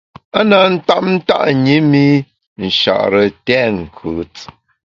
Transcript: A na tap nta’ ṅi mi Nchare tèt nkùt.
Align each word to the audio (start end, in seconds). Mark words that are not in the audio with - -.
A 0.39 0.41
na 0.49 0.59
tap 0.87 1.03
nta’ 1.15 1.37
ṅi 1.67 1.77
mi 1.91 2.05
Nchare 2.63 3.23
tèt 3.45 3.67
nkùt. 3.81 4.35